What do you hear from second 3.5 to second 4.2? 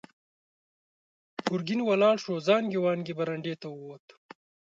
ته ووت.